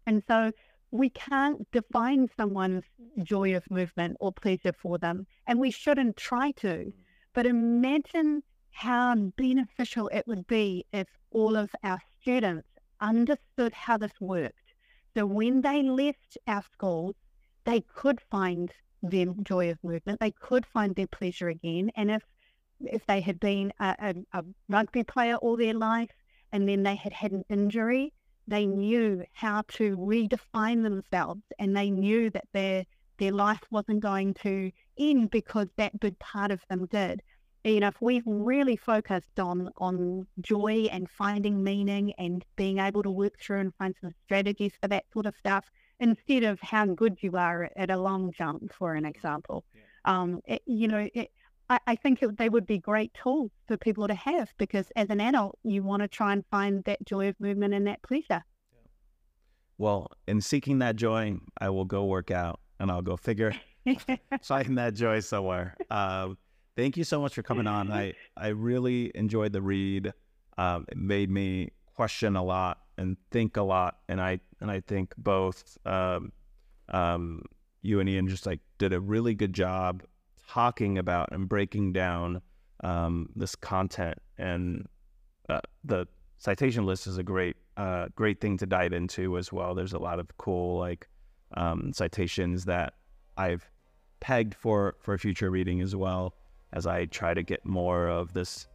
[0.06, 0.52] and so
[0.92, 2.84] we can't define someone's
[3.24, 6.92] joy of movement or pleasure for them, and we shouldn't try to.
[7.32, 12.68] But imagine how beneficial it would be if all of our students
[13.00, 14.72] understood how this worked.
[15.16, 17.16] So when they left our schools,
[17.64, 20.20] they could find their joy of movement.
[20.20, 21.90] They could find their pleasure again.
[21.96, 22.22] And if
[22.80, 23.94] if they had been a,
[24.32, 26.10] a, a rugby player all their life
[26.52, 28.12] and then they had had an injury,
[28.46, 32.84] they knew how to redefine themselves and they knew that their
[33.18, 37.22] their life wasn't going to end because that big part of them did.
[37.62, 43.02] You know, if we've really focused on on joy and finding meaning and being able
[43.04, 45.64] to work through and find some strategies for that sort of stuff,
[46.00, 49.64] instead of how good you are at a long jump, for an example,
[50.04, 51.30] um, it, you know, it,
[51.70, 55.10] I, I think it, they would be great tools for people to have because as
[55.10, 58.44] an adult, you want to try and find that joy of movement and that pleasure.
[59.78, 63.54] well, in seeking that joy, I will go work out and I'll go figure
[64.42, 65.76] find that joy somewhere.
[65.90, 66.38] Um,
[66.76, 67.90] thank you so much for coming on.
[67.90, 70.12] I, I really enjoyed the read.
[70.58, 73.98] Um, it made me question a lot and think a lot.
[74.08, 76.32] And I and I think both um,
[76.88, 77.42] um,
[77.82, 80.02] you and Ian just like did a really good job
[80.48, 82.40] talking about and breaking down
[82.82, 84.86] um, this content and
[85.48, 86.06] uh, the
[86.38, 89.74] citation list is a great uh, great thing to dive into as well.
[89.74, 91.08] There's a lot of cool like
[91.56, 92.94] um, citations that
[93.36, 93.68] I've
[94.20, 96.34] pegged for for future reading as well
[96.72, 98.66] as I try to get more of this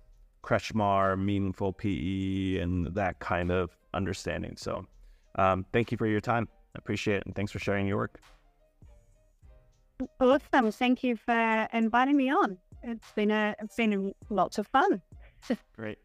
[0.44, 4.56] Kretchmar meaningful PE and that kind of understanding.
[4.58, 4.86] So,
[5.36, 6.48] um, thank you for your time.
[6.76, 8.20] I appreciate it, and thanks for sharing your work.
[10.20, 10.72] Awesome.
[10.72, 12.58] Thank you for inviting me on.
[12.84, 15.02] It's been a it's been lots of fun.
[15.76, 15.98] Great.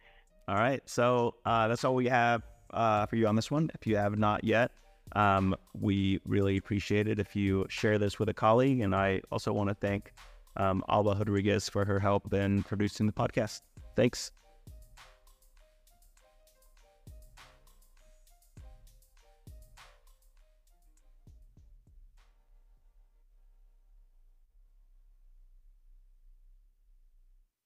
[0.48, 0.82] All right.
[0.86, 2.42] So uh, that's all we have
[2.72, 3.70] uh, for you on this one.
[3.74, 4.72] If you have not yet,
[5.14, 8.80] um, we really appreciate it if you share this with a colleague.
[8.80, 10.12] And I also want to thank
[10.56, 13.62] um, Alba Rodriguez for her help in producing the podcast.
[13.96, 14.32] Thanks.